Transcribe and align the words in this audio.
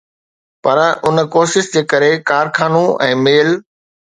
پر 0.63 0.77
ان 1.07 1.15
ڪوشش 1.33 1.65
جي 1.73 1.81
ڪري 1.91 2.11
ڪارخانو 2.29 2.85
۽ 3.07 3.11
ميل 3.25 3.49